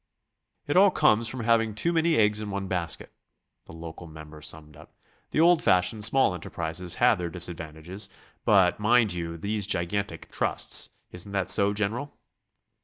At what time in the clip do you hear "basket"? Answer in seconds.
2.67-3.11